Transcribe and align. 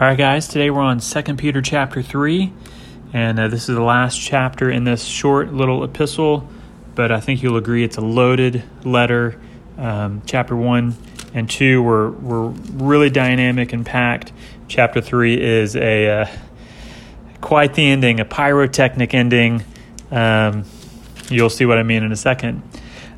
All 0.00 0.08
right, 0.08 0.18
guys, 0.18 0.48
today 0.48 0.70
we're 0.70 0.80
on 0.80 0.98
2 0.98 1.22
Peter 1.36 1.62
chapter 1.62 2.02
3, 2.02 2.52
and 3.12 3.38
uh, 3.38 3.46
this 3.46 3.68
is 3.68 3.76
the 3.76 3.80
last 3.80 4.20
chapter 4.20 4.68
in 4.68 4.82
this 4.82 5.04
short 5.04 5.52
little 5.52 5.84
epistle, 5.84 6.48
but 6.96 7.12
I 7.12 7.20
think 7.20 7.44
you'll 7.44 7.58
agree 7.58 7.84
it's 7.84 7.96
a 7.96 8.00
loaded 8.00 8.64
letter. 8.84 9.40
Um, 9.78 10.22
chapter 10.26 10.56
1 10.56 10.96
and 11.34 11.48
2 11.48 11.80
were, 11.80 12.10
were 12.10 12.48
really 12.48 13.08
dynamic 13.08 13.72
and 13.72 13.86
packed. 13.86 14.32
Chapter 14.66 15.00
3 15.00 15.40
is 15.40 15.76
a 15.76 16.22
uh, 16.22 16.26
quite 17.40 17.74
the 17.74 17.86
ending, 17.86 18.18
a 18.18 18.24
pyrotechnic 18.24 19.14
ending. 19.14 19.62
Um, 20.10 20.64
you'll 21.30 21.50
see 21.50 21.66
what 21.66 21.78
I 21.78 21.84
mean 21.84 22.02
in 22.02 22.10
a 22.10 22.16
second. 22.16 22.64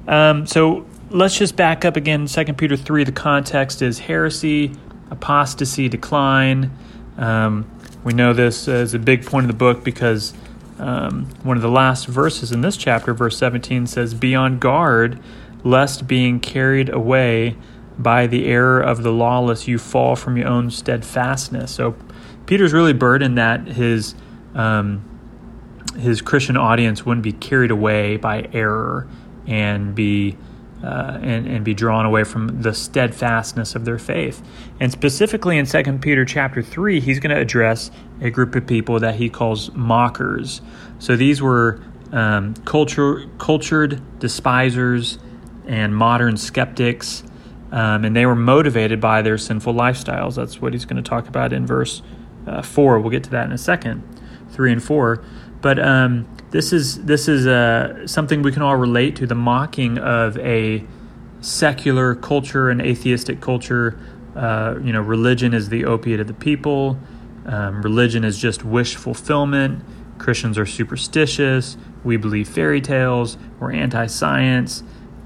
Um, 0.07 0.47
so 0.47 0.85
let's 1.09 1.39
just 1.39 1.57
back 1.57 1.87
up 1.87 1.97
again. 1.97 2.27
2 2.27 2.53
Peter 2.53 2.77
3, 2.77 3.05
the 3.05 3.13
context 3.13 3.81
is 3.81 3.99
heresy 3.99 4.73
apostasy 5.11 5.89
decline. 5.89 6.71
Um, 7.17 7.71
we 8.05 8.13
know 8.13 8.33
this 8.33 8.69
is 8.69 8.95
a 8.95 8.99
big 8.99 9.25
point 9.25 9.45
of 9.45 9.49
the 9.49 9.57
book 9.57 9.83
because 9.83 10.35
um, 10.79 11.27
one 11.43 11.57
of 11.57 11.63
the 11.63 11.71
last 11.71 12.07
verses 12.07 12.53
in 12.53 12.61
this 12.61 12.77
chapter, 12.77 13.15
verse 13.15 13.37
17, 13.39 13.87
says, 13.87 14.15
Be 14.15 14.35
on 14.35 14.59
guard 14.59 15.21
lest 15.65 16.07
being 16.07 16.39
carried 16.39 16.89
away 16.89 17.57
by 17.99 18.27
the 18.27 18.47
error 18.47 18.81
of 18.81 19.03
the 19.03 19.11
lawless 19.11 19.67
you 19.67 19.79
fall 19.79 20.15
from 20.17 20.37
your 20.37 20.47
own 20.47 20.71
steadfastness. 20.71 21.73
So 21.73 21.97
Peter's 22.45 22.73
really 22.73 22.93
burdened 22.93 23.39
that 23.39 23.67
his 23.67 24.15
um, 24.55 25.05
his 25.99 26.21
Christian 26.21 26.57
audience 26.57 27.07
wouldn't 27.07 27.25
be 27.25 27.33
carried 27.33 27.71
away 27.71 28.17
by 28.17 28.49
error 28.53 29.09
and 29.47 29.95
be 29.95 30.37
uh, 30.83 31.19
and, 31.23 31.47
and 31.47 31.65
be 31.65 31.75
drawn 31.75 32.05
away 32.05 32.25
from 32.25 32.63
the 32.63 32.75
steadfastness 32.75 33.75
of 33.75 33.85
their 33.85 33.99
faith. 33.99 34.43
And 34.79 34.93
specifically 34.93 35.59
in 35.59 35.67
2 35.67 35.99
Peter 35.99 36.25
chapter 36.25 36.63
3, 36.63 37.01
he's 37.01 37.19
going 37.19 37.35
to 37.35 37.41
address 37.41 37.91
a 38.21 38.31
group 38.31 38.55
of 38.55 38.67
people 38.67 39.01
that 39.01 39.17
he 39.17 39.29
calls 39.29 39.73
mockers. 39.73 40.61
So 40.99 41.17
these 41.17 41.41
were 41.41 41.83
um, 42.13 42.55
culture, 42.65 43.27
cultured 43.39 44.01
despisers 44.19 45.19
and 45.67 45.97
modern 45.97 46.37
skeptics, 46.37 47.25
um, 47.73 48.05
and 48.05 48.15
they 48.15 48.27
were 48.27 48.37
motivated 48.37 49.01
by 49.01 49.23
their 49.23 49.39
sinful 49.39 49.75
lifestyles. 49.75 50.37
That's 50.37 50.61
what 50.61 50.73
he's 50.73 50.85
going 50.85 51.03
to 51.03 51.09
talk 51.09 51.27
about 51.27 51.53
in 51.53 51.67
verse 51.67 52.03
uh, 52.47 52.63
4. 52.63 53.01
We'll 53.01 53.11
get 53.11 53.25
to 53.25 53.31
that 53.31 53.47
in 53.47 53.53
a 53.53 53.59
second, 53.59 54.03
3 54.51 54.73
and 54.73 54.83
4. 54.83 55.25
But 55.61 55.79
um, 55.79 56.29
this 56.51 56.73
is 56.73 57.05
this 57.05 57.29
is 57.29 57.47
uh, 57.47 58.07
something 58.07 58.43
we 58.43 58.53
can 58.53 58.63
all 58.63 58.77
relate 58.77 59.17
to 59.17 59.27
the 59.27 59.35
mocking 59.35 59.99
of 59.99 60.39
a 60.39 60.85
secular 61.41 62.15
culture 62.15 62.71
and 62.71 62.81
atheistic 62.81 63.41
culture. 63.41 63.99
Uh, 64.35 64.77
you 64.83 64.93
know, 64.93 65.01
religion 65.01 65.55
is 65.55 65.69
the 65.69 65.85
opiate 65.85 66.21
of 66.21 66.27
the 66.27 66.35
people. 66.35 66.99
Um, 67.47 67.83
religion 67.83 68.25
is 68.25 68.39
just 68.39 68.65
wish 68.65 68.97
fulfillment. 68.97 69.83
Christians 70.19 70.59
are 70.59 70.67
superstitious. 70.67 71.77
We 72.05 72.17
believe 72.17 72.49
fairy 72.49 72.81
tales. 72.81 73.39
We're 73.61 73.73
anti 73.73 74.07
science. 74.07 74.83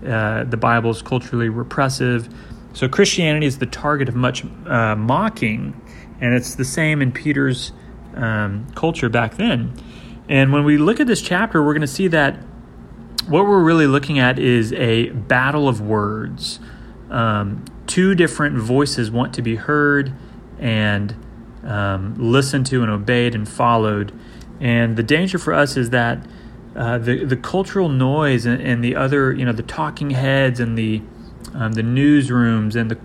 Uh, 0.06 0.44
the 0.44 0.56
Bible 0.56 0.91
is 0.91 1.03
culturally 1.03 1.48
repressive. 1.48 2.28
So 2.72 2.89
Christianity 2.89 3.47
is 3.47 3.59
the 3.59 3.67
target 3.67 4.09
of 4.09 4.15
much 4.15 4.44
uh, 4.67 4.94
mocking, 4.97 5.81
and 6.20 6.34
it's 6.34 6.55
the 6.55 6.65
same 6.65 7.03
in 7.03 7.12
Peter's 7.12 7.72
um, 8.15 8.67
culture 8.75 9.09
back 9.09 9.34
then. 9.37 9.72
And 10.31 10.53
when 10.53 10.62
we 10.62 10.78
look 10.78 11.00
at 11.00 11.09
this 11.09 11.20
chapter, 11.20 11.61
we're 11.61 11.73
going 11.73 11.81
to 11.81 11.89
see 11.89 12.06
that 12.06 12.36
what 13.27 13.47
we're 13.47 13.62
really 13.62 13.89
looking 13.89 14.20
at 14.20 14.39
is 14.39 14.72
a 14.75 15.11
battle 15.11 15.69
of 15.69 15.81
words. 15.81 16.61
Um, 17.11 17.64
two 17.89 18.14
different 18.14 18.56
voices 18.56 19.11
want 19.11 19.34
to 19.34 19.42
be 19.42 19.56
heard 19.56 20.12
and 20.61 21.17
um, 21.64 22.14
listened 22.17 22.67
to 22.67 22.81
and 22.83 22.92
obeyed 22.92 23.34
and 23.34 23.48
followed. 23.48 24.17
And 24.61 24.97
the 24.97 25.03
danger 25.03 25.37
for 25.37 25.53
us 25.53 25.77
is 25.77 25.91
that 25.91 26.25
uh, 26.77 26.98
the 26.98 27.25
the 27.25 27.37
cultural 27.37 27.89
noise 27.89 28.47
and, 28.47 28.62
and, 28.62 28.84
the 28.84 28.94
other, 28.94 29.33
you 29.33 29.44
know, 29.44 29.53
the 29.53 29.65
talking 29.65 30.10
heads 30.10 30.60
and 30.60 30.78
the 30.78 31.03
um, 31.54 31.72
the 31.72 31.83
newsrooms 31.83 32.77
and 32.77 32.88
the 32.88 32.99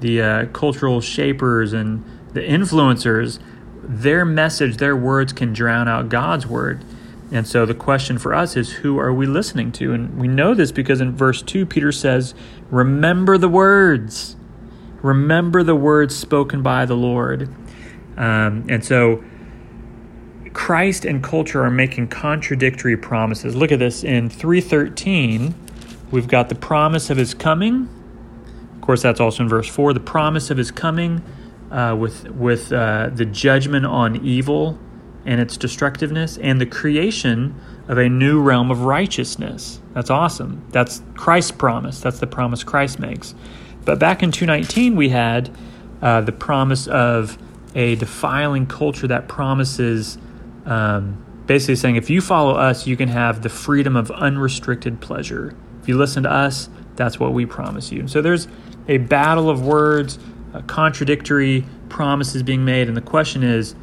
the 0.00 0.20
uh, 0.20 0.46
cultural 0.46 1.00
shapers 1.00 1.72
and 1.72 2.04
the 2.32 2.40
influencers 2.40 3.38
their 3.88 4.24
message, 4.24 4.78
their 4.78 4.96
words 4.96 5.32
can 5.32 5.52
drown 5.52 5.88
out 5.88 6.08
God's 6.08 6.46
word. 6.46 6.84
And 7.32 7.46
so 7.46 7.66
the 7.66 7.74
question 7.74 8.18
for 8.18 8.34
us 8.34 8.56
is 8.56 8.70
who 8.72 8.98
are 8.98 9.12
we 9.12 9.26
listening 9.26 9.72
to? 9.72 9.92
And 9.92 10.18
we 10.18 10.28
know 10.28 10.54
this 10.54 10.70
because 10.70 11.00
in 11.00 11.16
verse 11.16 11.42
2, 11.42 11.66
Peter 11.66 11.90
says, 11.90 12.34
Remember 12.70 13.38
the 13.38 13.48
words. 13.48 14.36
Remember 15.02 15.62
the 15.62 15.74
words 15.74 16.14
spoken 16.14 16.62
by 16.62 16.86
the 16.86 16.94
Lord. 16.94 17.48
Um, 18.16 18.66
and 18.68 18.84
so 18.84 19.24
Christ 20.52 21.04
and 21.04 21.22
culture 21.22 21.64
are 21.64 21.70
making 21.70 22.08
contradictory 22.08 22.96
promises. 22.96 23.56
Look 23.56 23.72
at 23.72 23.80
this 23.80 24.04
in 24.04 24.30
313. 24.30 25.54
We've 26.10 26.28
got 26.28 26.48
the 26.48 26.54
promise 26.54 27.10
of 27.10 27.16
his 27.16 27.34
coming. 27.34 27.88
Of 28.74 28.80
course, 28.80 29.02
that's 29.02 29.20
also 29.20 29.42
in 29.42 29.48
verse 29.48 29.68
4 29.68 29.92
the 29.92 30.00
promise 30.00 30.50
of 30.50 30.58
his 30.58 30.70
coming 30.70 31.22
uh, 31.74 31.94
with 31.96 32.30
with 32.30 32.72
uh, 32.72 33.10
the 33.12 33.24
judgment 33.24 33.84
on 33.84 34.24
evil 34.24 34.78
and 35.26 35.40
its 35.40 35.56
destructiveness, 35.56 36.38
and 36.38 36.60
the 36.60 36.66
creation 36.66 37.58
of 37.88 37.98
a 37.98 38.08
new 38.08 38.40
realm 38.40 38.70
of 38.70 38.82
righteousness. 38.82 39.80
That's 39.92 40.10
awesome. 40.10 40.64
That's 40.70 41.02
Christ's 41.14 41.50
promise. 41.50 42.00
That's 42.00 42.20
the 42.20 42.26
promise 42.26 42.62
Christ 42.62 42.98
makes. 42.98 43.34
But 43.84 43.98
back 43.98 44.22
in 44.22 44.30
219, 44.30 44.96
we 44.96 45.08
had 45.08 45.50
uh, 46.00 46.20
the 46.20 46.32
promise 46.32 46.86
of 46.86 47.38
a 47.74 47.96
defiling 47.96 48.66
culture 48.66 49.06
that 49.08 49.28
promises, 49.28 50.18
um, 50.66 51.24
basically 51.46 51.76
saying, 51.76 51.96
if 51.96 52.10
you 52.10 52.20
follow 52.20 52.54
us, 52.54 52.86
you 52.86 52.96
can 52.96 53.08
have 53.08 53.42
the 53.42 53.48
freedom 53.48 53.96
of 53.96 54.10
unrestricted 54.10 55.00
pleasure. 55.00 55.56
If 55.80 55.88
you 55.88 55.96
listen 55.96 56.22
to 56.22 56.30
us, 56.30 56.68
that's 56.96 57.18
what 57.18 57.32
we 57.32 57.46
promise 57.46 57.90
you. 57.90 58.06
So 58.08 58.22
there's 58.22 58.46
a 58.88 58.98
battle 58.98 59.48
of 59.48 59.66
words 59.66 60.18
uh, 60.54 60.62
contradictory 60.62 61.66
promises 61.88 62.42
being 62.42 62.64
made. 62.64 62.88
And 62.88 62.96
the 62.96 63.02
question 63.02 63.42
is, 63.42 63.74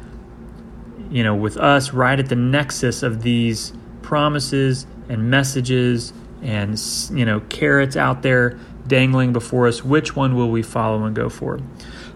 you 1.10 1.22
know, 1.22 1.34
with 1.34 1.58
us 1.58 1.92
right 1.92 2.18
at 2.18 2.28
the 2.28 2.36
nexus 2.36 3.02
of 3.02 3.22
these 3.22 3.74
promises 4.00 4.86
and 5.08 5.30
messages 5.30 6.12
and, 6.42 6.80
you 7.12 7.24
know, 7.24 7.40
carrots 7.50 7.96
out 7.96 8.22
there 8.22 8.58
dangling 8.86 9.32
before 9.32 9.68
us, 9.68 9.84
which 9.84 10.16
one 10.16 10.34
will 10.34 10.50
we 10.50 10.62
follow 10.62 11.04
and 11.04 11.14
go 11.14 11.28
for? 11.28 11.60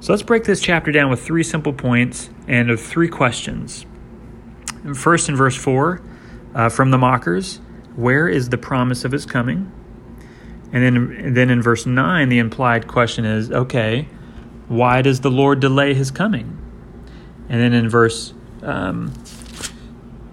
So 0.00 0.12
let's 0.12 0.22
break 0.22 0.44
this 0.44 0.60
chapter 0.60 0.90
down 0.90 1.10
with 1.10 1.22
three 1.22 1.42
simple 1.42 1.72
points 1.72 2.30
and 2.48 2.70
of 2.70 2.80
three 2.80 3.08
questions. 3.08 3.86
First, 4.94 5.28
in 5.28 5.36
verse 5.36 5.56
4, 5.56 6.00
uh, 6.54 6.68
from 6.68 6.90
the 6.90 6.98
mockers, 6.98 7.60
where 7.96 8.28
is 8.28 8.48
the 8.48 8.58
promise 8.58 9.04
of 9.04 9.12
his 9.12 9.26
coming? 9.26 9.70
And 10.72 10.82
then, 10.82 10.96
and 10.96 11.36
then 11.36 11.50
in 11.50 11.62
verse 11.62 11.86
9, 11.86 12.28
the 12.28 12.38
implied 12.38 12.86
question 12.86 13.24
is 13.24 13.50
okay, 13.50 14.08
why 14.68 15.02
does 15.02 15.20
the 15.20 15.30
Lord 15.30 15.60
delay 15.60 15.94
his 15.94 16.10
coming? 16.10 16.58
And 17.48 17.60
then 17.60 17.72
in 17.72 17.88
verse 17.88 18.34
um, 18.62 19.12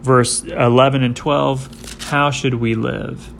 verse 0.03 0.44
11 0.44 1.03
and 1.03 1.16
12, 1.16 2.03
how 2.03 2.29
should 2.29 2.55
we 2.55 2.75
live? 2.75 3.33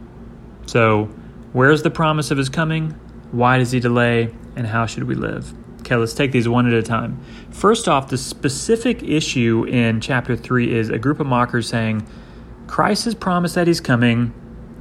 So, 0.66 1.06
where's 1.52 1.84
the 1.84 1.92
promise 1.92 2.32
of 2.32 2.38
his 2.38 2.50
coming? 2.50 2.92
Why 3.32 3.58
does 3.58 3.72
he 3.72 3.80
delay? 3.80 4.34
And 4.56 4.68
how 4.68 4.86
should 4.86 5.04
we 5.04 5.16
live? 5.16 5.54
Okay, 5.82 5.96
let's 5.96 6.14
take 6.14 6.32
these 6.32 6.48
one 6.48 6.66
at 6.66 6.74
a 6.74 6.82
time. 6.82 7.20
First 7.52 7.88
off, 7.88 8.08
the 8.10 8.18
specific 8.18 9.04
issue 9.04 9.66
in 9.68 10.00
chapter 10.00 10.36
3 10.36 10.74
is 10.74 10.90
a 10.90 10.98
group 10.98 11.20
of 11.20 11.28
mockers 11.28 11.68
saying, 11.68 12.08
Christ 12.68 13.06
has 13.06 13.16
promised 13.16 13.56
that 13.56 13.68
he's 13.68 13.82
coming, 13.82 14.34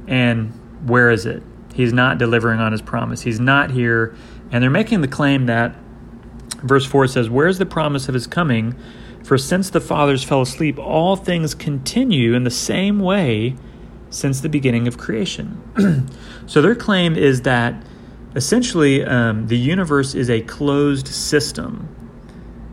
and 0.07 0.51
where 0.87 1.11
is 1.11 1.25
it? 1.25 1.43
He's 1.73 1.91
not 1.91 2.17
delivering 2.19 2.59
on 2.59 2.71
his 2.71 2.81
promise. 2.81 3.21
He's 3.21 3.39
not 3.39 3.71
here. 3.71 4.15
And 4.51 4.63
they're 4.63 4.69
making 4.69 5.01
the 5.01 5.07
claim 5.07 5.47
that 5.47 5.75
Verse 6.63 6.85
4 6.85 7.07
says, 7.07 7.29
Where's 7.29 7.57
the 7.57 7.65
promise 7.65 8.07
of 8.07 8.13
his 8.13 8.27
coming? 8.27 8.75
For 9.23 9.37
since 9.37 9.69
the 9.69 9.81
fathers 9.81 10.23
fell 10.23 10.41
asleep, 10.41 10.77
all 10.79 11.15
things 11.15 11.53
continue 11.55 12.33
in 12.33 12.43
the 12.43 12.51
same 12.51 12.99
way 12.99 13.55
since 14.09 14.41
the 14.41 14.49
beginning 14.49 14.87
of 14.87 14.97
creation. 14.97 16.09
so 16.47 16.61
their 16.61 16.75
claim 16.75 17.15
is 17.15 17.41
that 17.43 17.83
essentially 18.35 19.03
um, 19.03 19.47
the 19.47 19.57
universe 19.57 20.13
is 20.13 20.29
a 20.29 20.41
closed 20.41 21.07
system. 21.07 21.89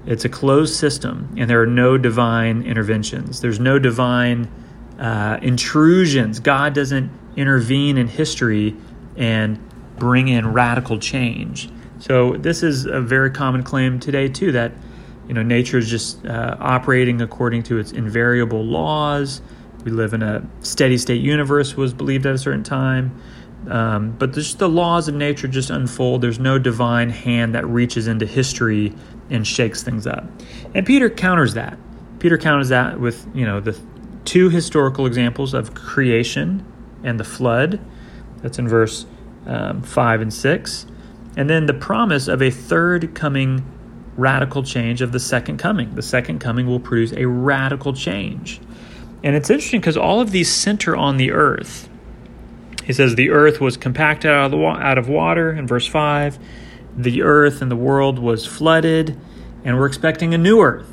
It's 0.06 0.24
a 0.24 0.28
closed 0.28 0.74
system, 0.74 1.32
and 1.36 1.48
there 1.48 1.60
are 1.60 1.66
no 1.66 1.98
divine 1.98 2.62
interventions. 2.62 3.40
There's 3.40 3.60
no 3.60 3.78
divine 3.78 4.50
uh, 4.98 5.38
intrusions. 5.42 6.40
God 6.40 6.74
doesn't 6.74 7.10
intervene 7.36 7.96
in 7.96 8.08
history 8.08 8.76
and 9.16 9.58
bring 9.98 10.28
in 10.28 10.52
radical 10.52 10.98
change. 10.98 11.70
So 12.00 12.32
this 12.32 12.62
is 12.62 12.86
a 12.86 13.00
very 13.00 13.30
common 13.30 13.62
claim 13.62 14.00
today 14.00 14.28
too 14.28 14.52
that 14.52 14.72
you 15.28 15.34
know 15.34 15.42
nature 15.42 15.78
is 15.78 15.88
just 15.88 16.24
uh, 16.26 16.56
operating 16.58 17.20
according 17.22 17.62
to 17.64 17.78
its 17.78 17.92
invariable 17.92 18.64
laws. 18.64 19.42
We 19.84 19.92
live 19.92 20.12
in 20.12 20.22
a 20.22 20.46
steady 20.60 20.98
state 20.98 21.22
universe 21.22 21.76
was 21.76 21.94
believed 21.94 22.26
at 22.26 22.34
a 22.34 22.38
certain 22.38 22.64
time. 22.64 23.20
Um, 23.68 24.12
but 24.12 24.32
just 24.32 24.58
the 24.58 24.68
laws 24.68 25.08
of 25.08 25.14
nature 25.14 25.46
just 25.46 25.68
unfold. 25.68 26.22
There's 26.22 26.38
no 26.38 26.58
divine 26.58 27.10
hand 27.10 27.54
that 27.54 27.66
reaches 27.66 28.06
into 28.06 28.24
history 28.24 28.94
and 29.28 29.46
shakes 29.46 29.82
things 29.82 30.06
up. 30.06 30.24
And 30.74 30.86
Peter 30.86 31.10
counters 31.10 31.54
that. 31.54 31.78
Peter 32.18 32.38
counters 32.38 32.70
that 32.70 32.98
with 32.98 33.26
you 33.34 33.44
know 33.44 33.60
the 33.60 33.78
two 34.24 34.48
historical 34.48 35.06
examples 35.06 35.52
of 35.52 35.74
creation 35.74 36.64
and 37.04 37.20
the 37.20 37.24
flood. 37.24 37.80
That's 38.38 38.58
in 38.58 38.68
verse 38.68 39.04
um, 39.46 39.82
five 39.82 40.20
and 40.20 40.32
six, 40.32 40.86
and 41.40 41.48
then 41.48 41.64
the 41.64 41.72
promise 41.72 42.28
of 42.28 42.42
a 42.42 42.50
third 42.50 43.14
coming 43.14 43.64
radical 44.14 44.62
change 44.62 45.00
of 45.00 45.12
the 45.12 45.18
second 45.18 45.56
coming. 45.56 45.94
The 45.94 46.02
second 46.02 46.38
coming 46.38 46.66
will 46.66 46.78
produce 46.78 47.12
a 47.12 47.26
radical 47.26 47.94
change. 47.94 48.60
And 49.24 49.34
it's 49.34 49.48
interesting 49.48 49.80
because 49.80 49.96
all 49.96 50.20
of 50.20 50.32
these 50.32 50.52
center 50.54 50.94
on 50.94 51.16
the 51.16 51.30
earth. 51.32 51.88
He 52.84 52.92
says 52.92 53.14
the 53.14 53.30
earth 53.30 53.58
was 53.58 53.78
compacted 53.78 54.30
out 54.30 54.44
of, 54.44 54.50
the, 54.50 54.66
out 54.66 54.98
of 54.98 55.08
water 55.08 55.50
in 55.50 55.66
verse 55.66 55.86
5. 55.86 56.38
The 56.98 57.22
earth 57.22 57.62
and 57.62 57.70
the 57.70 57.76
world 57.76 58.18
was 58.18 58.44
flooded, 58.44 59.18
and 59.64 59.78
we're 59.78 59.86
expecting 59.86 60.34
a 60.34 60.38
new 60.38 60.60
earth. 60.60 60.92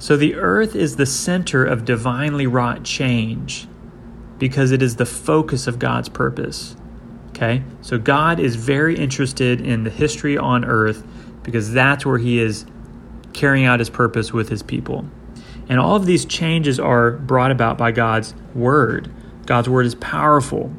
So 0.00 0.16
the 0.16 0.34
earth 0.34 0.74
is 0.74 0.96
the 0.96 1.06
center 1.06 1.64
of 1.64 1.84
divinely 1.84 2.48
wrought 2.48 2.82
change 2.82 3.68
because 4.36 4.72
it 4.72 4.82
is 4.82 4.96
the 4.96 5.06
focus 5.06 5.68
of 5.68 5.78
God's 5.78 6.08
purpose. 6.08 6.74
Okay? 7.34 7.62
So 7.82 7.98
God 7.98 8.38
is 8.38 8.54
very 8.54 8.96
interested 8.96 9.60
in 9.60 9.82
the 9.82 9.90
history 9.90 10.38
on 10.38 10.64
earth 10.64 11.04
because 11.42 11.72
that's 11.72 12.06
where 12.06 12.18
he 12.18 12.38
is 12.38 12.64
carrying 13.32 13.66
out 13.66 13.80
his 13.80 13.90
purpose 13.90 14.32
with 14.32 14.48
his 14.48 14.62
people. 14.62 15.04
And 15.68 15.80
all 15.80 15.96
of 15.96 16.06
these 16.06 16.24
changes 16.24 16.78
are 16.78 17.10
brought 17.10 17.50
about 17.50 17.76
by 17.76 17.90
God's 17.90 18.34
word. 18.54 19.10
God's 19.46 19.68
word 19.68 19.86
is 19.86 19.96
powerful. 19.96 20.72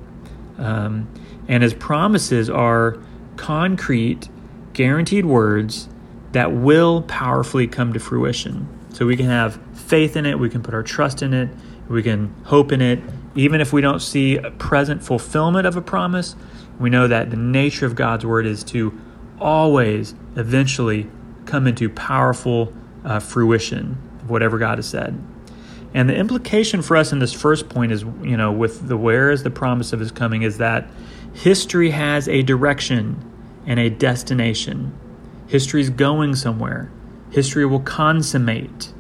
Um, 0.58 1.10
and 1.48 1.62
his 1.62 1.74
promises 1.74 2.50
are 2.50 2.98
concrete, 3.36 4.30
guaranteed 4.74 5.26
words 5.26 5.90
that 6.32 6.54
will 6.54 7.02
powerfully 7.04 7.68
come 7.68 7.94
to 7.94 8.00
fruition. 8.00 8.68
So 8.94 9.06
we 9.06 9.18
can 9.18 9.26
have 9.26 9.60
faith 9.74 10.16
in 10.16 10.26
it, 10.26 10.40
we 10.40 10.50
can 10.50 10.64
put 10.64 10.74
our 10.74 10.84
trust 10.84 11.22
in 11.22 11.34
it, 11.34 11.50
we 11.88 12.04
can 12.04 12.34
hope 12.46 12.72
in 12.72 12.82
it. 12.82 13.00
Even 13.36 13.62
if 13.62 13.74
we 13.74 13.82
don't 13.82 14.02
see 14.02 14.38
a 14.38 14.52
present 14.52 15.04
fulfillment 15.04 15.68
of 15.68 15.76
a 15.76 15.82
promise, 15.82 16.36
we 16.80 16.90
know 16.90 17.08
that 17.08 17.30
the 17.30 17.38
nature 17.38 17.86
of 17.86 17.96
God's 17.96 18.26
word 18.26 18.46
is 18.46 18.64
to 18.66 18.98
always 19.40 20.16
eventually 20.36 21.10
come 21.46 21.68
into 21.68 21.90
powerful 21.90 22.74
uh, 23.04 23.20
fruition 23.20 23.98
of 24.22 24.30
whatever 24.30 24.58
God 24.58 24.78
has 24.78 24.88
said. 24.88 25.22
And 25.94 26.10
the 26.10 26.16
implication 26.16 26.82
for 26.82 26.98
us 26.98 27.14
in 27.14 27.20
this 27.20 27.32
first 27.32 27.70
point 27.70 27.92
is, 27.92 28.04
you 28.22 28.36
know, 28.36 28.52
with 28.52 28.88
the 28.88 28.98
where 28.98 29.32
is 29.32 29.44
the 29.44 29.50
promise 29.50 29.94
of 29.94 30.00
his 30.00 30.12
coming, 30.12 30.42
is 30.42 30.58
that 30.58 30.90
history 31.34 31.92
has 31.92 32.28
a 32.28 32.42
direction 32.42 33.32
and 33.66 33.80
a 33.80 33.90
destination. 33.90 34.94
History 35.48 35.82
is 35.82 35.90
going 35.90 36.36
somewhere. 36.36 36.92
History 37.30 37.66
will 37.66 37.80
consummate. 37.80 38.92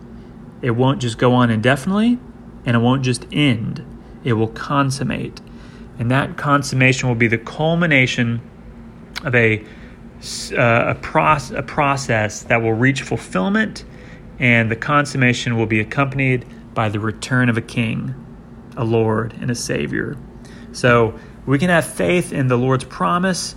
It 0.61 0.71
won't 0.71 1.01
just 1.01 1.17
go 1.17 1.33
on 1.33 1.49
indefinitely, 1.49 2.17
and 2.65 2.75
it 2.75 2.79
won't 2.79 3.03
just 3.03 3.25
end. 3.31 3.85
It 4.23 4.33
will 4.33 4.47
consummate. 4.47 5.41
And 5.99 6.11
that 6.11 6.37
consummation 6.37 7.07
will 7.07 7.15
be 7.15 7.27
the 7.27 7.37
culmination 7.37 8.41
of 9.23 9.35
a 9.35 9.63
uh, 10.53 10.95
a, 10.95 10.95
proce- 10.95 11.55
a 11.55 11.61
process 11.61 12.43
that 12.43 12.61
will 12.61 12.73
reach 12.73 13.01
fulfillment, 13.01 13.85
and 14.39 14.71
the 14.71 14.75
consummation 14.75 15.55
will 15.55 15.65
be 15.67 15.79
accompanied 15.79 16.45
by 16.73 16.89
the 16.89 16.99
return 16.99 17.49
of 17.49 17.57
a 17.57 17.61
king, 17.61 18.15
a 18.75 18.83
Lord, 18.83 19.33
and 19.39 19.51
a 19.51 19.55
Savior. 19.55 20.17
So 20.71 21.19
we 21.45 21.59
can 21.59 21.69
have 21.69 21.85
faith 21.85 22.33
in 22.33 22.47
the 22.47 22.57
Lord's 22.57 22.85
promise, 22.85 23.55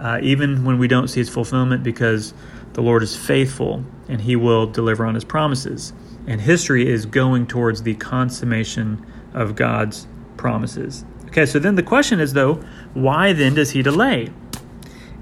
uh, 0.00 0.20
even 0.22 0.64
when 0.64 0.78
we 0.78 0.88
don't 0.88 1.08
see 1.08 1.20
its 1.20 1.28
fulfillment, 1.28 1.82
because 1.82 2.32
the 2.72 2.82
Lord 2.82 3.02
is 3.02 3.14
faithful 3.14 3.84
and 4.08 4.20
He 4.20 4.36
will 4.36 4.66
deliver 4.66 5.04
on 5.04 5.14
His 5.14 5.24
promises. 5.24 5.92
And 6.26 6.40
history 6.40 6.88
is 6.88 7.06
going 7.06 7.46
towards 7.46 7.82
the 7.82 7.94
consummation 7.94 9.04
of 9.32 9.54
God's 9.54 10.08
promises. 10.36 11.04
Okay, 11.26 11.46
so 11.46 11.58
then 11.58 11.74
the 11.74 11.82
question 11.82 12.20
is, 12.20 12.32
though, 12.32 12.54
why 12.94 13.32
then 13.32 13.54
does 13.54 13.72
He 13.72 13.82
delay? 13.82 14.30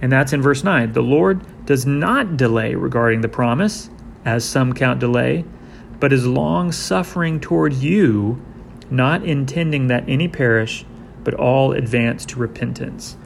And 0.00 0.12
that's 0.12 0.32
in 0.32 0.42
verse 0.42 0.64
9. 0.64 0.92
The 0.92 1.02
Lord 1.02 1.40
does 1.66 1.86
not 1.86 2.36
delay 2.36 2.74
regarding 2.74 3.20
the 3.20 3.28
promise, 3.28 3.90
as 4.24 4.44
some 4.44 4.72
count 4.72 5.00
delay, 5.00 5.44
but 6.00 6.12
is 6.12 6.26
long 6.26 6.72
suffering 6.72 7.40
toward 7.40 7.72
you, 7.72 8.42
not 8.90 9.24
intending 9.24 9.86
that 9.88 10.04
any 10.08 10.28
perish, 10.28 10.84
but 11.22 11.34
all 11.34 11.72
advance 11.72 12.24
to 12.26 12.38
repentance. 12.38 13.16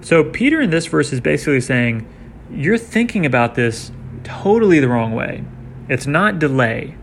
So, 0.00 0.24
Peter 0.24 0.60
in 0.60 0.70
this 0.70 0.86
verse 0.86 1.12
is 1.12 1.20
basically 1.20 1.60
saying, 1.60 2.08
You're 2.50 2.78
thinking 2.78 3.26
about 3.26 3.54
this 3.54 3.92
totally 4.22 4.80
the 4.80 4.88
wrong 4.88 5.12
way. 5.12 5.44
It's 5.88 6.06
not 6.06 6.38
delay. 6.38 6.96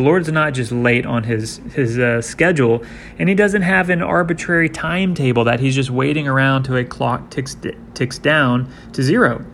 The 0.00 0.06
Lord's 0.06 0.32
not 0.32 0.54
just 0.54 0.72
late 0.72 1.04
on 1.04 1.24
his 1.24 1.58
his 1.74 1.98
uh, 1.98 2.22
schedule, 2.22 2.82
and 3.18 3.28
he 3.28 3.34
doesn't 3.34 3.60
have 3.60 3.90
an 3.90 4.00
arbitrary 4.00 4.70
timetable 4.70 5.44
that 5.44 5.60
he's 5.60 5.74
just 5.74 5.90
waiting 5.90 6.26
around 6.26 6.62
till 6.62 6.76
a 6.76 6.84
clock 6.86 7.28
ticks 7.28 7.54
ticks 7.92 8.18
down 8.18 8.72
to 8.94 9.02
zero. 9.02 9.44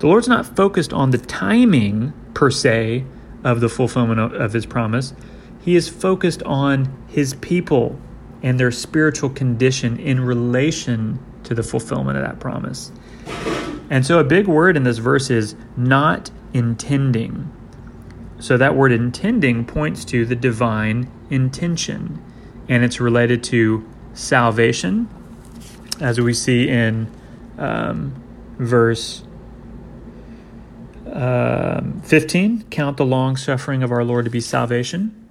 The 0.00 0.08
Lord's 0.08 0.28
not 0.28 0.44
focused 0.44 0.92
on 0.92 1.10
the 1.10 1.16
timing 1.16 2.12
per 2.34 2.50
se 2.50 3.06
of 3.44 3.62
the 3.62 3.70
fulfillment 3.70 4.20
of, 4.20 4.34
of 4.34 4.52
his 4.52 4.66
promise. 4.66 5.14
He 5.62 5.74
is 5.74 5.88
focused 5.88 6.42
on 6.42 6.94
his 7.06 7.32
people 7.36 7.98
and 8.42 8.60
their 8.60 8.70
spiritual 8.70 9.30
condition 9.30 9.98
in 9.98 10.20
relation 10.20 11.18
to 11.44 11.54
the 11.54 11.62
fulfillment 11.62 12.18
of 12.18 12.24
that 12.24 12.40
promise. 12.40 12.92
And 13.88 14.04
so, 14.04 14.18
a 14.18 14.24
big 14.24 14.48
word 14.48 14.76
in 14.76 14.82
this 14.82 14.98
verse 14.98 15.30
is 15.30 15.56
not 15.78 16.30
intending. 16.52 17.55
So 18.38 18.56
that 18.56 18.76
word 18.76 18.92
intending 18.92 19.64
points 19.64 20.04
to 20.06 20.26
the 20.26 20.36
divine 20.36 21.10
intention, 21.30 22.22
and 22.68 22.84
it's 22.84 23.00
related 23.00 23.42
to 23.44 23.88
salvation, 24.12 25.08
as 26.00 26.20
we 26.20 26.34
see 26.34 26.68
in 26.68 27.10
um, 27.58 28.22
verse 28.58 29.24
uh, 31.10 31.80
15 32.02 32.64
count 32.64 32.96
the 32.96 33.04
long 33.04 33.36
suffering 33.36 33.82
of 33.82 33.90
our 33.90 34.04
Lord 34.04 34.26
to 34.26 34.30
be 34.30 34.40
salvation. 34.40 35.22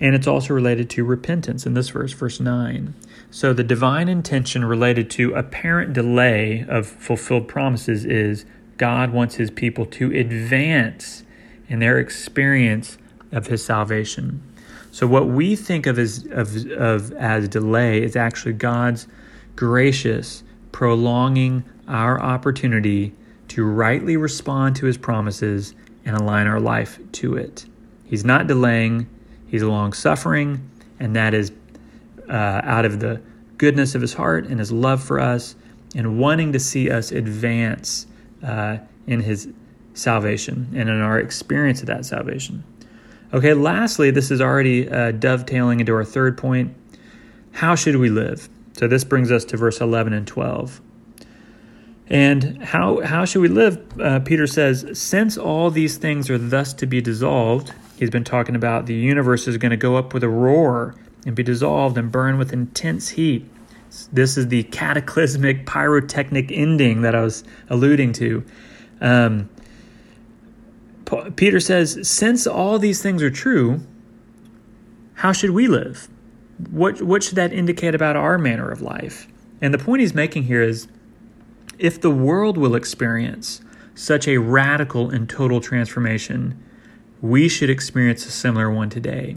And 0.00 0.14
it's 0.14 0.26
also 0.26 0.54
related 0.54 0.88
to 0.90 1.04
repentance 1.04 1.66
in 1.66 1.74
this 1.74 1.90
verse, 1.90 2.12
verse 2.12 2.40
9. 2.40 2.94
So 3.30 3.52
the 3.52 3.62
divine 3.62 4.08
intention 4.08 4.64
related 4.64 5.10
to 5.10 5.34
apparent 5.34 5.92
delay 5.92 6.64
of 6.68 6.86
fulfilled 6.86 7.48
promises 7.48 8.06
is 8.06 8.46
God 8.78 9.12
wants 9.12 9.34
his 9.34 9.50
people 9.50 9.84
to 9.86 10.10
advance 10.10 11.22
in 11.70 11.78
their 11.78 11.98
experience 11.98 12.98
of 13.32 13.46
his 13.46 13.64
salvation. 13.64 14.42
So 14.92 15.06
what 15.06 15.28
we 15.28 15.56
think 15.56 15.86
of 15.86 15.98
as 15.98 16.26
of, 16.32 16.54
of 16.72 17.12
as 17.12 17.48
delay 17.48 18.02
is 18.02 18.16
actually 18.16 18.54
God's 18.54 19.06
gracious 19.56 20.42
prolonging 20.72 21.64
our 21.88 22.20
opportunity 22.20 23.14
to 23.48 23.64
rightly 23.64 24.16
respond 24.16 24.76
to 24.76 24.86
his 24.86 24.98
promises 24.98 25.74
and 26.04 26.16
align 26.16 26.46
our 26.46 26.60
life 26.60 26.98
to 27.12 27.36
it. 27.36 27.66
He's 28.04 28.24
not 28.24 28.46
delaying, 28.46 29.08
he's 29.46 29.62
long 29.62 29.92
suffering, 29.92 30.68
and 30.98 31.14
that 31.14 31.34
is 31.34 31.52
uh, 32.28 32.60
out 32.64 32.84
of 32.84 33.00
the 33.00 33.20
goodness 33.58 33.94
of 33.94 34.00
his 34.00 34.14
heart 34.14 34.46
and 34.46 34.58
his 34.58 34.72
love 34.72 35.02
for 35.02 35.20
us 35.20 35.54
and 35.94 36.18
wanting 36.18 36.52
to 36.52 36.60
see 36.60 36.90
us 36.90 37.12
advance 37.12 38.06
uh, 38.42 38.78
in 39.06 39.20
his 39.20 39.48
salvation 40.00 40.68
and 40.74 40.88
in 40.88 41.00
our 41.00 41.18
experience 41.18 41.80
of 41.80 41.86
that 41.86 42.06
salvation. 42.06 42.64
Okay, 43.32 43.54
lastly, 43.54 44.10
this 44.10 44.30
is 44.30 44.40
already 44.40 44.88
uh, 44.88 45.12
dovetailing 45.12 45.80
into 45.80 45.94
our 45.94 46.04
third 46.04 46.36
point. 46.36 46.74
How 47.52 47.74
should 47.74 47.96
we 47.96 48.08
live? 48.08 48.48
So 48.72 48.88
this 48.88 49.04
brings 49.04 49.30
us 49.30 49.44
to 49.46 49.56
verse 49.56 49.80
11 49.80 50.12
and 50.12 50.26
12. 50.26 50.80
And 52.08 52.60
how, 52.62 53.00
how 53.02 53.24
should 53.24 53.42
we 53.42 53.48
live? 53.48 54.00
Uh, 54.00 54.18
Peter 54.20 54.48
says, 54.48 54.98
Since 54.98 55.38
all 55.38 55.70
these 55.70 55.96
things 55.96 56.28
are 56.28 56.38
thus 56.38 56.72
to 56.74 56.86
be 56.86 57.00
dissolved, 57.00 57.72
he's 57.96 58.10
been 58.10 58.24
talking 58.24 58.56
about 58.56 58.86
the 58.86 58.94
universe 58.94 59.46
is 59.46 59.58
going 59.58 59.70
to 59.70 59.76
go 59.76 59.96
up 59.96 60.12
with 60.12 60.24
a 60.24 60.28
roar 60.28 60.96
and 61.24 61.36
be 61.36 61.44
dissolved 61.44 61.96
and 61.98 62.10
burn 62.10 62.36
with 62.36 62.52
intense 62.52 63.10
heat. 63.10 63.48
This 64.12 64.36
is 64.36 64.48
the 64.48 64.64
cataclysmic 64.64 65.66
pyrotechnic 65.66 66.50
ending 66.50 67.02
that 67.02 67.14
I 67.14 67.20
was 67.20 67.44
alluding 67.68 68.12
to. 68.14 68.44
Um, 69.00 69.48
Peter 71.36 71.60
says, 71.60 71.98
since 72.08 72.46
all 72.46 72.78
these 72.78 73.02
things 73.02 73.22
are 73.22 73.30
true, 73.30 73.80
how 75.14 75.32
should 75.32 75.50
we 75.50 75.66
live? 75.66 76.08
What, 76.70 77.02
what 77.02 77.22
should 77.22 77.36
that 77.36 77.52
indicate 77.52 77.94
about 77.94 78.16
our 78.16 78.38
manner 78.38 78.70
of 78.70 78.82
life? 78.82 79.26
And 79.60 79.74
the 79.74 79.78
point 79.78 80.00
he's 80.00 80.14
making 80.14 80.44
here 80.44 80.62
is 80.62 80.88
if 81.78 82.00
the 82.00 82.10
world 82.10 82.56
will 82.56 82.74
experience 82.74 83.60
such 83.94 84.28
a 84.28 84.38
radical 84.38 85.10
and 85.10 85.28
total 85.28 85.60
transformation, 85.60 86.62
we 87.20 87.48
should 87.48 87.70
experience 87.70 88.24
a 88.26 88.30
similar 88.30 88.70
one 88.70 88.90
today. 88.90 89.36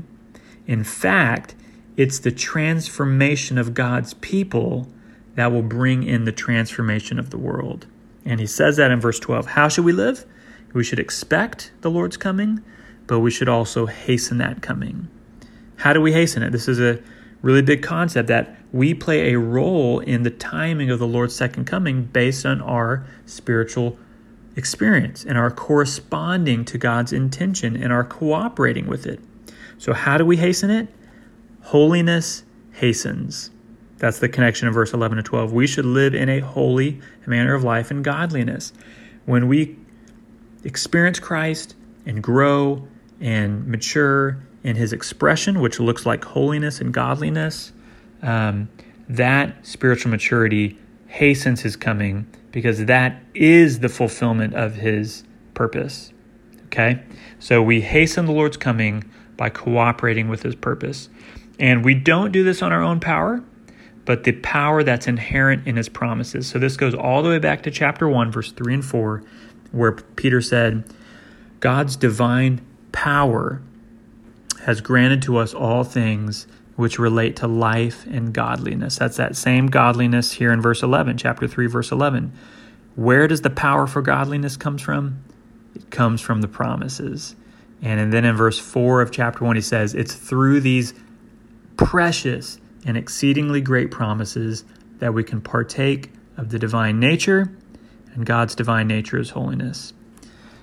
In 0.67 0.83
fact, 0.83 1.55
it's 1.97 2.19
the 2.19 2.31
transformation 2.31 3.57
of 3.57 3.73
God's 3.73 4.13
people 4.15 4.87
that 5.35 5.51
will 5.51 5.63
bring 5.63 6.03
in 6.03 6.25
the 6.25 6.31
transformation 6.31 7.19
of 7.19 7.29
the 7.29 7.37
world. 7.37 7.87
And 8.25 8.39
he 8.39 8.45
says 8.45 8.77
that 8.77 8.91
in 8.91 8.99
verse 8.99 9.19
12. 9.19 9.47
How 9.47 9.67
should 9.67 9.85
we 9.85 9.91
live? 9.91 10.25
We 10.73 10.83
should 10.83 10.99
expect 10.99 11.71
the 11.81 11.91
Lord's 11.91 12.17
coming, 12.17 12.61
but 13.07 13.19
we 13.19 13.31
should 13.31 13.49
also 13.49 13.85
hasten 13.85 14.39
that 14.39 14.61
coming. 14.61 15.07
How 15.77 15.93
do 15.93 16.01
we 16.01 16.13
hasten 16.13 16.43
it? 16.43 16.51
This 16.51 16.67
is 16.67 16.79
a 16.79 16.99
really 17.41 17.61
big 17.61 17.83
concept 17.83 18.27
that 18.29 18.55
we 18.71 18.93
play 18.93 19.33
a 19.33 19.39
role 19.39 19.99
in 19.99 20.23
the 20.23 20.31
timing 20.31 20.89
of 20.89 20.97
the 20.97 21.07
Lord's 21.07 21.35
second 21.35 21.65
coming 21.65 22.05
based 22.05 22.45
on 22.45 22.61
our 22.61 23.05
spiritual 23.25 23.97
experience 24.55 25.23
and 25.23 25.37
our 25.37 25.51
corresponding 25.51 26.65
to 26.65 26.77
God's 26.77 27.13
intention 27.13 27.75
and 27.75 27.91
our 27.91 28.03
cooperating 28.03 28.87
with 28.87 29.05
it. 29.05 29.19
So, 29.77 29.93
how 29.93 30.17
do 30.17 30.25
we 30.25 30.37
hasten 30.37 30.69
it? 30.69 30.87
Holiness 31.63 32.43
hastens. 32.73 33.51
That's 33.97 34.19
the 34.19 34.29
connection 34.29 34.67
of 34.67 34.73
verse 34.73 34.93
11 34.93 35.17
to 35.17 35.23
12. 35.23 35.53
We 35.53 35.67
should 35.67 35.85
live 35.85 36.13
in 36.15 36.29
a 36.29 36.39
holy 36.39 36.99
manner 37.25 37.53
of 37.53 37.63
life 37.63 37.91
and 37.91 38.03
godliness. 38.03 38.73
When 39.25 39.47
we 39.47 39.77
experience 40.63 41.20
Christ 41.20 41.75
and 42.05 42.22
grow 42.22 42.88
and 43.20 43.67
mature 43.67 44.38
in 44.63 44.75
his 44.75 44.93
expression, 44.93 45.60
which 45.60 45.79
looks 45.79 46.05
like 46.05 46.24
holiness 46.24 46.79
and 46.79 46.93
godliness, 46.93 47.74
um, 48.22 48.70
that 49.10 49.65
spiritual 49.65 50.12
maturity 50.12 50.77
hastens 51.08 51.62
his 51.62 51.75
coming 51.75 52.25
because 52.51 52.86
that 52.86 53.22
is 53.34 53.79
the 53.79 53.89
fulfillment 53.89 54.53
of 54.53 54.75
his 54.75 55.24
purpose. 55.53 56.13
Okay? 56.65 57.03
So 57.39 57.62
we 57.62 57.82
hasten 57.82 58.25
the 58.25 58.32
Lord's 58.32 58.58
coming 58.58 59.03
by 59.36 59.50
cooperating 59.50 60.29
with 60.29 60.43
his 60.43 60.55
purpose. 60.55 61.10
And 61.60 61.84
we 61.84 61.93
don't 61.93 62.32
do 62.32 62.43
this 62.43 62.62
on 62.62 62.72
our 62.72 62.82
own 62.82 63.00
power, 63.00 63.43
but 64.05 64.24
the 64.24 64.32
power 64.34 64.84
that's 64.84 65.08
inherent 65.08 65.67
in 65.67 65.75
his 65.75 65.89
promises. 65.89 66.48
So 66.48 66.60
this 66.60 66.77
goes 66.77 66.93
all 66.93 67.22
the 67.22 67.29
way 67.29 67.39
back 67.39 67.63
to 67.63 67.72
chapter 67.72 68.08
1, 68.08 68.32
verse 68.32 68.51
3 68.51 68.75
and 68.75 68.86
4, 68.86 69.24
where 69.73 69.91
Peter 69.91 70.39
said, 70.39 70.85
God's 71.59 71.97
divine 71.97 72.61
power 72.93 73.61
has 74.63 74.79
granted 74.79 75.21
to 75.23 75.37
us 75.37 75.53
all 75.53 75.83
things 75.83 76.47
which 76.75 76.97
relate 76.97 77.35
to 77.37 77.47
life 77.47 78.05
and 78.07 78.33
godliness. 78.33 78.97
That's 78.97 79.17
that 79.17 79.35
same 79.35 79.67
godliness 79.67 80.31
here 80.31 80.51
in 80.51 80.61
verse 80.61 80.81
11, 80.81 81.17
chapter 81.17 81.47
3, 81.47 81.67
verse 81.67 81.91
11. 81.91 82.31
Where 82.95 83.27
does 83.27 83.41
the 83.41 83.49
power 83.49 83.87
for 83.87 84.01
godliness 84.01 84.57
comes 84.57 84.81
from? 84.81 85.23
It 85.75 85.89
comes 85.91 86.21
from 86.21 86.41
the 86.41 86.47
promises. 86.47 87.35
And 87.81 88.13
then 88.13 88.23
in 88.23 88.35
verse 88.35 88.57
4 88.57 89.01
of 89.01 89.11
chapter 89.11 89.43
1, 89.43 89.55
he 89.55 89.61
says, 89.61 89.93
It's 89.93 90.13
through 90.13 90.61
these 90.61 90.93
precious 91.75 92.59
and 92.85 92.95
exceedingly 92.95 93.61
great 93.61 93.91
promises 93.91 94.63
that 94.99 95.13
we 95.13 95.23
can 95.23 95.41
partake 95.41 96.11
of 96.37 96.49
the 96.49 96.59
divine 96.59 96.99
nature, 96.99 97.51
and 98.13 98.25
God's 98.25 98.55
divine 98.55 98.88
nature 98.88 99.20
is 99.20 99.32
holiness. 99.32 99.93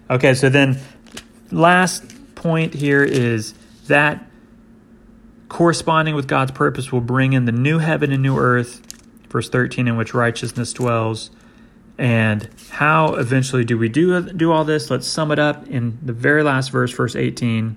Okay, 0.09 0.35
so 0.35 0.49
then 0.49 0.78
last 1.50 2.04
point 2.35 2.75
here 2.75 3.04
is 3.04 3.54
that 3.87 4.26
corresponding 5.49 6.14
with 6.14 6.26
God's 6.26 6.52
purpose 6.52 6.90
will 6.90 7.00
bring 7.00 7.33
in 7.33 7.45
the 7.45 7.52
new 7.52 7.78
heaven 7.78 8.12
and 8.12 8.23
new 8.23 8.38
earth, 8.38 8.83
verse 9.28 9.49
13, 9.49 9.88
in 9.88 9.97
which 9.97 10.14
righteousness 10.14 10.73
dwells. 10.73 11.30
And 11.99 12.49
how 12.71 13.14
eventually 13.14 13.64
do 13.64 13.76
we 13.76 13.88
do, 13.88 14.23
do 14.33 14.52
all 14.52 14.64
this? 14.64 14.90
Let's 14.90 15.07
sum 15.07 15.30
it 15.33 15.38
up 15.38 15.69
in 15.69 15.99
the 16.02 16.14
very 16.14 16.42
last 16.42 16.71
verse, 16.71 16.92
verse 16.92 17.14
18. 17.14 17.76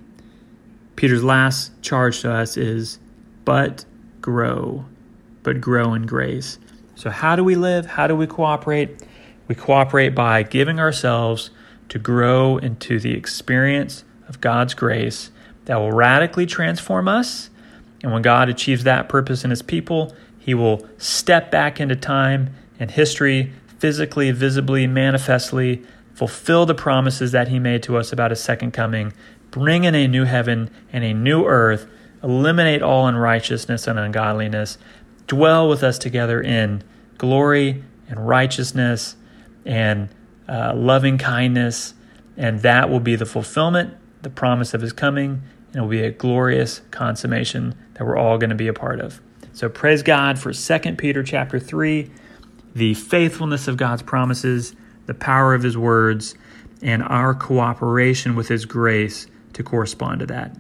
Peter's 0.96 1.24
last 1.24 1.82
charge 1.82 2.22
to 2.22 2.32
us 2.32 2.56
is, 2.56 3.00
but 3.44 3.84
grow, 4.22 4.86
but 5.42 5.60
grow 5.60 5.94
in 5.94 6.06
grace. 6.06 6.58
So, 6.96 7.10
how 7.10 7.36
do 7.36 7.44
we 7.44 7.56
live? 7.56 7.86
How 7.86 8.08
do 8.08 8.16
we 8.16 8.28
cooperate? 8.28 9.02
We 9.48 9.56
cooperate 9.56 10.10
by 10.10 10.44
giving 10.44 10.80
ourselves 10.80 11.50
to 11.90 12.00
grow 12.00 12.58
into 12.58 13.00
the 13.00 13.14
experience 13.14 14.04
of 14.28 14.42
God's 14.42 14.74
grace 14.74 15.32
that 15.66 15.78
will 15.78 15.92
radically 15.92 16.46
transform 16.46 17.08
us. 17.08 17.50
And 18.02 18.12
when 18.12 18.22
God 18.22 18.50
achieves 18.50 18.84
that 18.84 19.10
purpose 19.10 19.44
in 19.44 19.50
his 19.50 19.62
people, 19.62 20.16
he 20.40 20.54
will 20.54 20.88
step 20.98 21.52
back 21.52 21.80
into 21.80 21.96
time 21.96 22.54
and 22.80 22.92
history, 22.92 23.54
physically, 23.80 24.32
visibly, 24.32 24.88
manifestly, 24.88 25.84
fulfill 26.14 26.66
the 26.66 26.76
promises 26.76 27.32
that 27.32 27.48
he 27.48 27.60
made 27.60 27.84
to 27.84 27.98
us 27.98 28.12
about 28.12 28.32
his 28.32 28.42
second 28.42 28.72
coming, 28.72 29.14
bring 29.52 29.84
in 29.84 29.96
a 29.96 30.08
new 30.08 30.26
heaven 30.26 30.70
and 30.92 31.04
a 31.04 31.14
new 31.14 31.46
earth, 31.46 31.88
eliminate 32.22 32.82
all 32.82 33.08
unrighteousness 33.08 33.88
and 33.88 34.00
ungodliness, 34.00 34.78
dwell 35.28 35.68
with 35.68 35.84
us 35.84 35.98
together 35.98 36.42
in 36.42 36.84
glory 37.18 37.84
and 38.10 38.28
righteousness 38.28 39.16
and 39.66 40.10
uh, 40.48 40.74
loving 40.76 41.18
kindness. 41.18 41.94
And 42.38 42.62
that 42.62 42.90
will 42.90 43.00
be 43.00 43.16
the 43.16 43.26
fulfillment, 43.26 43.94
the 44.22 44.30
promise 44.30 44.74
of 44.74 44.82
his 44.82 44.94
coming, 44.94 45.44
and 45.68 45.76
it 45.76 45.82
will 45.82 45.90
be 45.90 46.04
a 46.04 46.12
glorious 46.12 46.82
consummation 46.92 47.76
that 47.94 48.06
we're 48.06 48.18
all 48.18 48.38
going 48.38 48.50
to 48.50 48.56
be 48.56 48.68
a 48.68 48.74
part 48.74 49.00
of. 49.00 49.22
So 49.54 49.70
praise 49.70 50.02
God 50.02 50.40
for 50.40 50.52
2 50.52 50.96
Peter 50.96 51.22
chapter 51.22 51.60
3, 51.60 52.10
the 52.74 52.96
faithfulness 52.96 53.68
of 53.68 53.78
God's 53.78 54.02
promises, 54.02 54.76
the 55.06 55.14
power 55.14 55.54
of 55.54 55.62
his 55.62 55.78
words, 55.78 56.36
and 56.82 57.04
our 57.04 57.34
cooperation 57.34 58.36
with 58.36 58.48
his 58.48 58.66
grace 58.66 59.28
to 59.54 59.64
correspond 59.64 60.22
to 60.22 60.26
that. 60.28 60.58